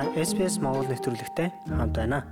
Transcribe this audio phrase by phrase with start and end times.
[0.00, 2.24] та SPS Монгол нэвтрүүлэгтэй хамт байна.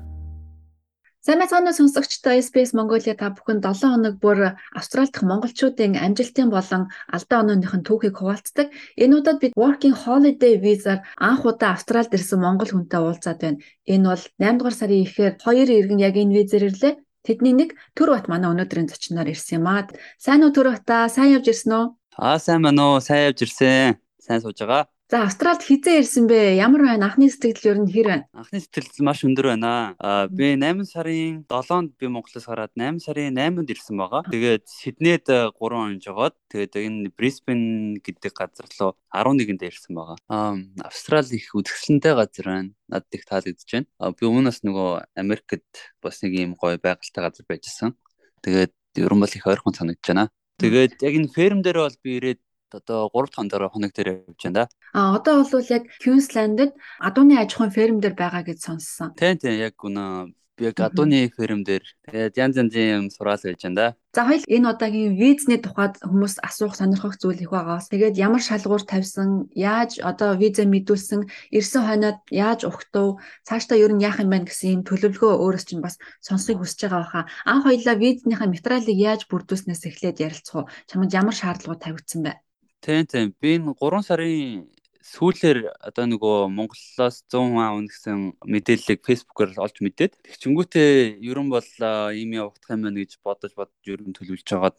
[1.21, 6.89] Сайн мэцгааны сонсогчдоо SPS Mongolia та бүхэн 7 хоног бүр Австрали дахь монголчуудын амжилтын болон
[7.13, 8.73] алдаа онооныхын түүхийг хуваалцдаг.
[8.97, 13.61] Энэ удаад бид Working Holiday Visa-аар анх удаа Австралид ирсэн монгол хүнтэй уулзаад байна.
[13.85, 16.95] Энэ бол 8 дугаар сарын ихээр хоёр иргэн яг энэ визээр ирлээ.
[17.21, 19.93] Тэдний нэг Төр бат манай өнөөдрийн зочноор ирсэн юм аа.
[20.17, 21.13] Сайн уу Төр бата?
[21.13, 21.85] Сайн явж ирсэн үү?
[22.17, 23.05] Аа сайн байна уу?
[23.05, 24.01] Сайн явж ирсэн.
[24.17, 24.89] Сайн сууж байгаа.
[25.09, 26.61] За Австралид хизээ ирсэн бэ?
[26.61, 27.09] Ямар байна?
[27.09, 28.25] Анхны сэтгэл ер нь хэр байна?
[28.37, 29.97] Анхны сэтгэл маш өндөр байна.
[29.97, 34.29] Аа би 8 сарын 7-нд би Монголоос гараад 8 сарын 8-нд ирсэн байгаа.
[34.29, 40.21] Тэгээд Сиднейд 3 он жогоод тэгээд энэ Брисбен гэдэг газар руу 11-нд ирсэн байгаа.
[40.29, 42.77] Аа Австрали их үдгсэлэнтэй газар байна.
[42.93, 43.89] Надад их таалагдж байна.
[43.97, 47.97] Аа би өмнөөс нөгөө Америкт бас нэг юм гоё байгальтай газар байжсэн.
[48.45, 50.29] Тэгээд ер нь бол их ойрхон санагдаж байна.
[50.61, 52.41] Тэгээд яг энэ ферм дээр бол би ирээд
[52.75, 54.65] одоо 3 дахь оноор хоног дээр явж байна да.
[54.93, 59.15] А одоо бол яг Queensland-д адууны аж ахуйн ферм дээр байгаа гэж сонссон.
[59.15, 63.63] Тийм тийм яг үнэ би яг адууны ферм дээр тэгээд янз янзын юм сураал байж
[63.63, 63.87] байна да.
[64.17, 67.87] За хоёул энэ удаагийн визний тухайд хүмүүс асуух сонирхох зүйл их байгаас.
[67.87, 74.03] Тэгээд ямар шалгуур тавьсан, яаж одоо виза мэдүүлсэн, ирсэн хойноод яаж ухтав, цаашдаа ер нь
[74.03, 75.95] яах юм байна гэсэн юм төлөвлөгөө өөрөөс чинь бас
[76.27, 77.23] сонсхийг хүсэж байгаа баха.
[77.47, 80.69] Анх хоёлаа визнийхээ материалыг яаж бүрдүүлснээс эхлээд ярилцах уу?
[80.91, 82.33] Чамд ямар шаардлагууд тавигдсан бэ?
[82.81, 83.35] Тийм тийм.
[83.41, 84.69] Би энэ 3 сарын
[85.03, 91.71] сүүлээр одоо нөгөө Монголоос 100 маа үн гэсэн мэдээллийг фэйсбүүкээр олж мэдээд тэгчингүүтээ ерөн бол
[92.13, 94.79] ийм явагдах юм байна гэж бодож бодож ерөн төлөвлөж байгаад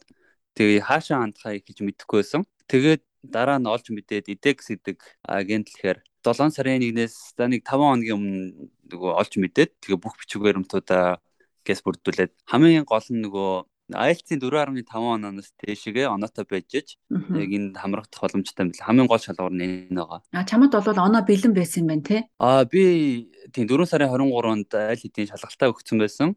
[0.56, 2.42] тэгээ хаашаа хандхаа гэж мэдэхгүй байсан.
[2.70, 7.80] Тэгээд дараа нь олж мэдээд IDEX гэдэг агент лэхээр 7 сарын 1-ээс за нэг 5
[7.80, 11.20] хоногийн өмнө нөгөө олж мэдээд тэгээ бүх бичиг баримтуудаа
[11.66, 13.50] гэс бүрдүүлээд хамгийн гол нь нөгөө
[13.94, 19.54] IELTS-ийн 4.5 оноос дээшгээ оноотой байж яг энд хамрагдах боломжтой юм бэл хамгийн гол шалгуур
[19.54, 20.20] нь энэ байгаа.
[20.32, 22.18] А чамд бол оноо бэлэн байсан юм байна те?
[22.38, 26.28] А би тийм 4 сарын 23-нд аль хэдийн шалгалтаа өгсөн байсан.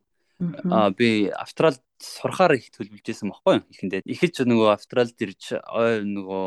[0.41, 4.01] Аа би Австралид сурахаар их төлөвлөж байсан байхгүй ихэндээ.
[4.03, 5.55] Эхэлж нөгөө Австралид ирж
[6.03, 6.43] нөгөө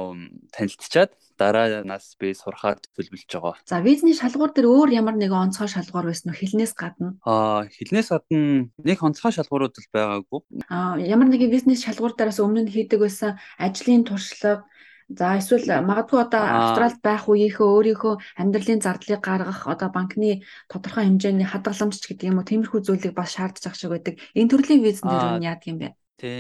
[0.53, 3.57] танилцчаад дараа нас би сурахаар төлөвлөж байгаа.
[3.65, 6.37] За визний шалгуур дээр өөр ямар нэгэн онцгой шалгуур байсан уу?
[6.37, 7.17] Хилнээс гадна?
[7.25, 10.41] Аа хилнээс гадна нэг онцгой шалгуурууд л байгаагүй.
[10.69, 14.69] Аа ямар нэгэн визний шалгуур дээрээс өмнө нь хийдэг байсан ажлын туршлага
[15.07, 21.47] За эсвэл магадгүй одоо Австралид байх үеийнхөө өөрийнхөө амьдралын зардлыг гаргах одоо банкны тодорхой хэмжээний
[21.47, 24.19] хадгаламж гэдэг юм уу тиймэрхүү зүйлийг бас шаардж ах шиг байдаг.
[24.35, 25.95] Энэ төрлийн визэн дээр нь яадаг юм бэ?
[26.17, 26.33] Тэ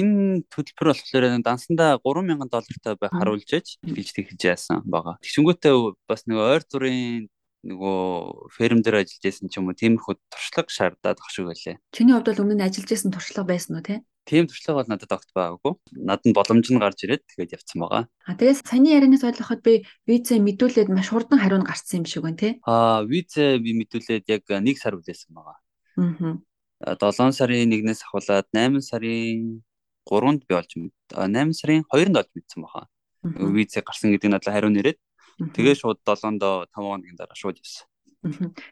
[0.00, 5.20] энэ төлбөр болохоор дансандаа 3000 доллартай байх харуулж ээж эхэлж тэгж яасан байгаа.
[5.22, 5.74] Тэгшингүүтээ
[6.10, 7.28] бас нөгөө ойр зүрийн
[7.64, 11.80] нөгөө ферм дээр ажиллаж байсан ч юм уу тиймэрхүү туршлага шаардаад ах шиг байлаа.
[11.96, 14.04] Чиний хувьд бол өмнө нь ажиллаж байсан туршлага байсан уу те?
[14.24, 15.72] Тийм туршлага бол надад огт байгаагүй.
[16.00, 18.04] Надад боломж нь гарч ирээд тэгээд явцсан байгаа.
[18.24, 22.24] А тэгээс саяны ярианаас ойлгоход би визээ мэдүүлээд маш хурдан хариу нь гарсан юм шиг
[22.24, 22.52] байна тий.
[22.64, 25.56] Аа визээ би мэдүүлээд яг 1 сар үлээсэн байгаа.
[26.00, 27.00] Аа.
[27.00, 29.64] 7 сарын 1-ээс ахуулаад 8 сарын
[30.08, 30.96] 3-нд би олж мэд.
[31.12, 32.88] 8 сарын 2-нд олж мэдсэн байгаа.
[33.24, 34.98] Визээ гарсан гэдэг надад хариу нэрээд
[35.38, 37.86] тэгээ шууд 7-нд 5 хоногийн дараа шууд явсан.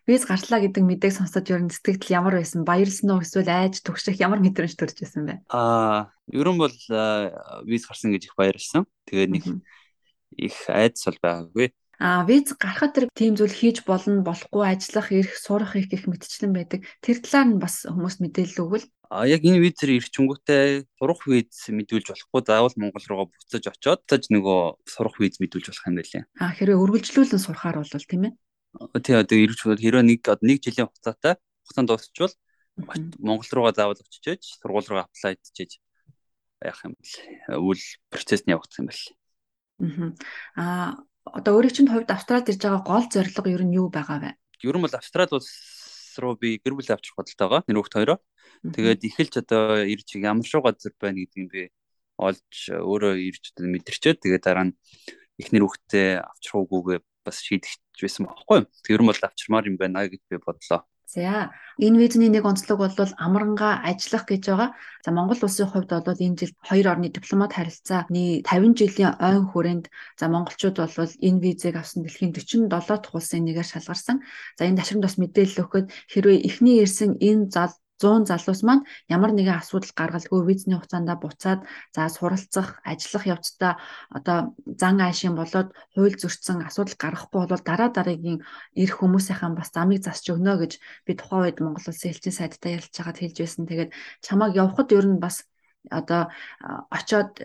[0.08, 2.64] Виз гартлаа гэдэг мэдээг сонсоод ер нь сэтгэл ямар байсан?
[2.64, 5.34] Баярлсан уу эсвэл айж түгших ямар мэдрэмж төрж байсан бэ?
[5.52, 6.72] Аа, ерөн бол
[7.68, 8.88] виз гарсан гэж их баярлсан.
[9.04, 9.44] Тэгээд нэг
[10.40, 11.68] их айдас бол байгаагүй.
[12.00, 16.50] А виз гарахад тэр тийм зүйл хийж болно, болохгүй, ажиллах, ирэх, сурах их гэх мэтчлэн
[16.50, 16.88] байдаг.
[17.04, 18.86] Тэр талаар нь бас хүмүүст мэдээлэл өгвөл.
[19.12, 24.32] А яг энэ визээр ирчингүүтээ сурах виз мэдүүлж болохгүй заавал Монгол руугаа буцаж очоод таж
[24.32, 26.24] нөгөө сурах виз мэдүүлж болох юм байлээ.
[26.40, 28.32] А хэрвээ үргэлжлүүлэн сурахаар бол тийм ээ.
[29.04, 32.34] тий одоо ирж хэрвээ нэг нэг жилийн хугацаатай хугацаанд дуусчвал
[33.20, 35.76] Монгол руугаа заавал очиж сургууль руу аплай хийчихэж
[36.64, 39.04] яах юм бэл үйл процесс нь явагдах юм бэл.
[40.56, 44.30] Аа одоо өөрийн чинь хувьд Австралид ирж байгаа гол зорилго ер нь юу байгаа вэ?
[44.64, 45.81] Ер нь бол Австрали улс
[46.18, 47.62] руу би гэр бүл авчрах бодолтой байгаа.
[47.68, 48.18] Энэ хүүхд хоёроо.
[48.62, 51.62] Тэгээд эхэлж одоо ирж ямар шүү газар байна гэдгийг би
[52.18, 54.76] олж өөрөө ирж мэдэрчээд тэгээд дараа нь
[55.40, 58.60] эхнэр хүүхдээ авчрах уугүйгээ бас шийдэж байсан байхгүй.
[58.84, 60.84] Тэр нь бол авчирмаар юм байна гэж би бодлоо.
[61.12, 64.70] За энэ визний нэг онцлог бол амранга ажиллах гэж байгаа.
[65.04, 69.86] За Монгол улсын хувьд бол энэ жил хоёр орны дипломат харилцааны 50 жилийн ойн хүрээнд
[70.16, 74.24] за монголчууд бол энэ визийг авсан дэлхийн 47 дахь улсын нэгээр шалгарсан.
[74.56, 78.83] За энэ ташрамд бас мэдээлэл өгөхөд хэрвээ эхний ирсэн энэ зал 100 залуус маань
[79.15, 81.60] ямар нэгэн асуудал гаргалгүй визний хугацаанд буцаад
[81.95, 83.72] за суралцах, ажиллах явцдаа
[84.10, 84.39] одоо
[84.81, 88.43] зан аашийн болоод хууль зөрчсөн асуудал гаргахгүй бол дараа дараагийн
[88.75, 90.72] ирэх хүмүүсийнхэн бас замыг засч өгнө гэж
[91.07, 93.65] би тухайн үед Монгол Улсын элчин сайдтай ярилцж байгаад хэлж байсан.
[93.71, 93.91] Тэгээд
[94.27, 95.47] чамааг явхад ер нь бас
[95.91, 96.22] одоо
[96.91, 97.39] очоод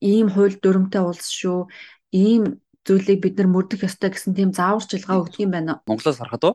[0.00, 1.68] ийм хууль дүрмтэй улс шүү
[2.12, 5.80] ийм зүйлийг бид нар мөрдөх ёстой гэсэн тийм зааварчилгаа өгдөг юм байна.
[5.88, 6.54] Монголоос харахад уу?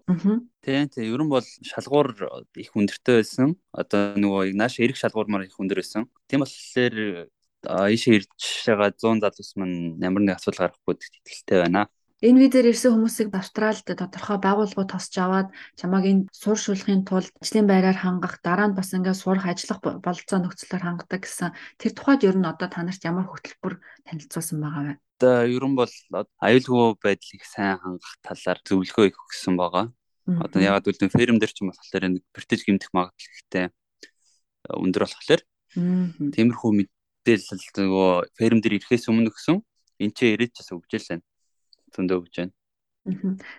[0.62, 2.14] Тийм тийм ер нь бол шалгуур
[2.54, 3.58] их өндөртэй байсан.
[3.74, 6.06] Одоо нөгөө нааш эрэг шалгуурмаар их өндөр байсан.
[6.30, 7.28] Тийм болохоор
[7.66, 8.30] ийшээ ирж
[8.70, 11.90] байгаа 100 залуус маань ямар нэг асуудал гарахгүй итгэлтэй байна.
[12.20, 17.96] Энэ визээр ирсэн хүмүүсийг Австралид тодорхой байгууллагууд тосч аваад чамааг энэ сууршуулахын тулд ажлын байраар
[17.96, 22.44] хангах, дараа нь бас ингээд сурах, ажиллах бололцоо нөхцлөөр хангадаг гэсэн тэр тухайд ер нь
[22.44, 24.94] одоо та нарт ямар хөтөлбөр танилцуулсан байгаа вэ?
[25.20, 25.92] Одоо ер нь бол
[26.40, 29.92] аюулгүй байдлыг сайн хангах талаар зөвлөгөө их өгсөн байгаа.
[30.40, 33.68] Одоо ягаад гэвэл ферм дээр ч юм болохоор нэг бэртэж гимтэх магадлал ихтэй
[34.72, 35.42] өндөр болохоор
[35.76, 39.60] тиймэрхүү мэдээлэл нөгөө ферм дээр ирэхээс өмнө өгсөн
[40.00, 41.28] энэ ч ирээд ч өгч л байна
[41.96, 42.54] зөндөө өгч байна.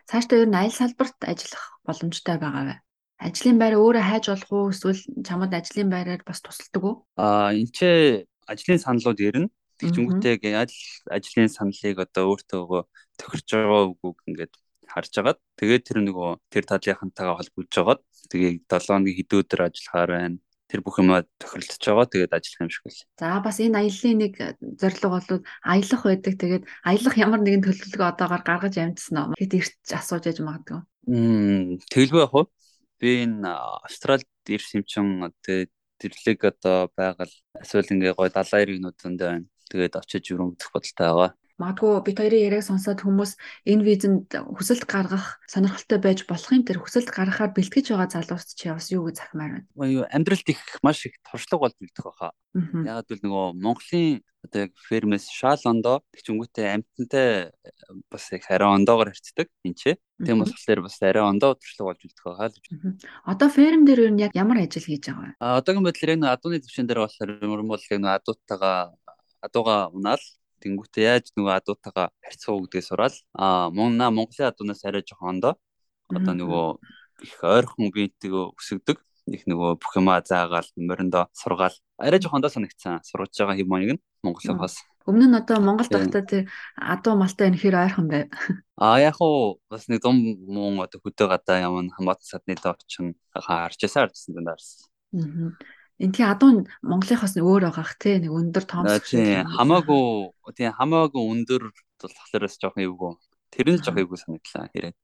[0.09, 2.77] Цаашдаа ер нь аль салбарт ажиллах боломжтой байгаа вэ?
[3.21, 6.95] Ажлын байр өөрөө хайж болох уу эсвэл чамд ажлын байраар бас тусалдаг уу?
[7.21, 7.79] Аа энэ ч
[8.49, 9.49] ажлын саналууд ирнэ.
[9.81, 10.73] Тэгчүнгүүтээ яаж
[11.09, 12.85] ажлын саналыг одоо өөртөө
[13.21, 14.53] тохирч байгаа үгүйг ингээд
[14.93, 18.01] харж агаад тэгээд тэр нөгөө тэр талынхантайгаа холбогдож агаад
[18.31, 20.39] тэгээд 7 хоногийн хэдэн өдөр ажиллахаар байна
[20.71, 22.07] тэр бүх юмаа тохиролцож байгаа.
[22.07, 23.03] Тэгээд ажиллах юм шиг л.
[23.19, 24.35] За бас энэ аяллаа нэг
[24.79, 26.35] зорилго бол аялах байдаг.
[26.39, 29.35] Тэгээд аялах ямар нэгэн төлөвлөгөө одоогоор гаргаж амжсан уу?
[29.35, 30.81] Хэд ирч асууж яж магадгүй.
[31.11, 32.47] Мм яг уу.
[33.03, 33.51] Би энэ
[33.83, 35.07] Австралид ирсэн юм чин
[35.43, 39.47] тэгээд тэрлэг одоо байгаль эсвэл ингээ гой далайн иргэнүүдэнд байна.
[39.71, 41.31] Тэгээд очиж үзэх бодолтой байгаа.
[41.61, 43.37] Магадгүй бид хоёрын яриаг сонсоод хүмүүс
[43.69, 48.73] энэ визэнд хүсэлт гаргах сонирхолтой байж болох юм тэр хүсэлт гаргахаар бэлтгэж байгаа залуус чи
[48.73, 50.09] бас юу гэж захимаар байна.
[50.09, 52.33] Амьдралд их маш их туршлага болж бэлдэх байхаа.
[52.57, 57.53] Яг л нөгөө Монголын одоо яг фермэс шаал ондоо тэгчүнгүүтээ амтантай
[58.09, 59.83] бас их арай ондоогоор харьцдаг энэ ч.
[60.25, 63.05] Тийм болохоор бас арай ондоо туршлага болж бэлдэх байхаа л гэж.
[63.29, 65.37] Одоо ферм дээр юу яг ямар ажил хийж байгаа вэ?
[65.45, 68.97] А одоогийн байдлаар яг адууны төвшин дээр болохоор юм бол яг адуутайгаа
[69.41, 70.23] адууга унаал
[70.61, 73.17] Тэнгүүтээ яаж нөгөө адуутайгаа харьцах гэдгээ сураал.
[73.33, 75.55] Аа мунна Монголын адуунаас арай жоохон ондоо.
[76.13, 76.67] Одоо нөгөө
[77.25, 79.01] их ойрхон биетэй өсөгдөг.
[79.33, 81.77] Их нөгөө бүх юмаа заагаал, мориндоо сургаал.
[81.97, 83.01] Арай жоохон ондоо санагдсан.
[83.09, 84.77] Сурж байгаа хэм маягын Монголын бас.
[85.09, 86.45] Өмнө нь одоо Монгол дахтаа тэр
[86.77, 88.29] адуу малтай энэхэр ойрхон байв.
[88.77, 93.17] А яг уу бас нэг дум мөн одоо хөдөө гадаа ямар хамаатан садны доо очин
[93.33, 94.93] харж ясаар гэсэн дэ даарсан.
[96.01, 96.05] Аа.
[96.07, 99.05] Энтхий адуу Монголынхоос нь өөр байгаах тий нэг өндөр тоомс.
[99.05, 101.63] Тийм хамаагүй тийм хамаагүй өндөр
[102.01, 103.13] болохоор бас жоохон эвгүй.
[103.53, 104.97] Тэр нь жоохон эвгүй санагдлаа хэрэг.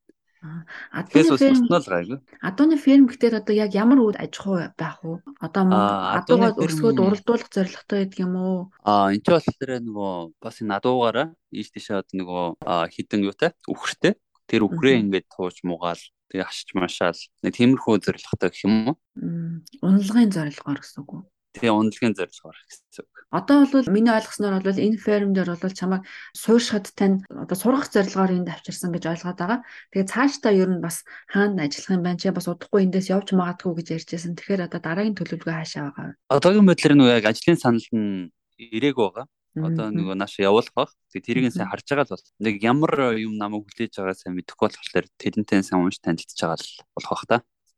[0.93, 2.19] Адууны ферм гайгүй.
[2.41, 5.21] Адууны ферм гэхдээ одоо яг ямар үйл аж ахуй байх вэ?
[5.41, 8.59] Одоо адуугаа өрсгөөд уралдуулах зорилготой байдаг юм уу?
[8.85, 12.45] Аа энэ ч болохоор нөгөө бас энэ адуугаараа ийш тийшээ одоо нөгөө
[12.93, 14.13] хідэн юутай үхэртэй
[14.47, 16.01] тэр үхрээ ингээд тууж муугаал
[16.31, 18.95] тэгээ хашиж машаал нэг тиймэрхүү зорилготой гэх юм уу?
[19.83, 21.21] Унлагын зорилгоор гэсэн үг үү?
[21.55, 23.13] Тэгээ унлагын зорилгоор гэсэн үг.
[23.27, 28.31] Одоо бол миний ойлгосноор бол энэ ферм дээр бол чамайг суурьшихад тань одоо сургах зорилгоор
[28.31, 29.59] энд авчирсан гэж ойлгоод байгаа.
[29.91, 33.83] Тэгээ цаашдаа ер нь бас хаана ажиллах юм байна чи бас удахгүй эндээс явж магадгүй
[33.83, 34.39] гэж ярьжсэн.
[34.39, 36.13] Тэгэхээр одоо дараагийн төлөвлөгөө хаашаа байгаа вэ?
[36.31, 39.25] Одоогийн байдлаар нөгөө яг ажлын санал нь ирээг байгаа
[39.63, 40.89] одоо нөгөө нааш явуулах баг.
[41.13, 44.67] Тэгээ тэрийг сайн харж байгаа л бол нэг ямар юм намайг хүлээж байгаа сайн мэдэхгүй
[44.69, 47.37] болохоор тэрнтэй сайн унш танилцж байгаа л болох бах та.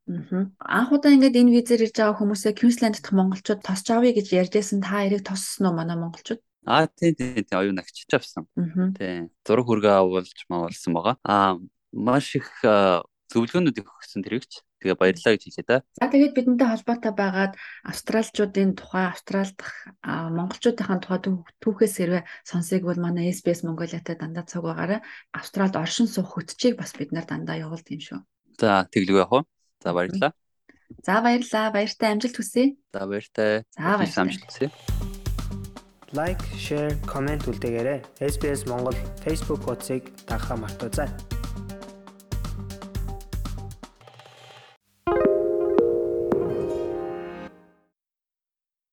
[0.09, 4.81] Анх удаа ингээд энэ визээр ирж байгаа хүмүүсээ Квинсленд дахь монголчууд тосч авъя гэж ярьжсэн
[4.81, 6.41] та эрэг тоссон уу манай монголчууд?
[6.65, 8.49] Аа тийм тийм тийм оюун агчиж авсан.
[8.97, 9.29] Тийм.
[9.45, 11.15] Зураг хүргээ авуулж маавалсан байгаа.
[11.21, 11.61] Аа
[11.93, 12.49] маш их
[13.29, 14.65] зөвлөгөөнүүд өгсөн тэрэгч.
[14.79, 15.77] Тэгээ баярлалаа гэж хэлээ да.
[15.99, 21.19] За тэгээд бидэнтэй холбоотой байгаад австралчуудын тухай австрал дахь монголчуудын тухай
[21.59, 25.03] түүхээс хэрвээ сонсыг бол манай SBS Mongolia-тай дандаа цуг байгаарай.
[25.35, 28.19] Австралид оршин суух хөтчийг бас бид нар дандаа явуулд юм шүү.
[28.59, 29.41] За тэглэв яах вэ?
[29.83, 30.31] За баярлалаа.
[31.05, 31.71] За баярлалаа.
[31.71, 32.75] Баяртай амжилт хүсье.
[32.93, 33.63] За баяртай.
[33.75, 34.23] За баярлалаа.
[34.23, 34.71] Амжилт хүсье.
[36.11, 38.01] Лайк, шеэр, комент үлдээгээрэй.
[38.17, 41.38] SBS Монгол Facebook хуудсыг дагахаа мартаоцай.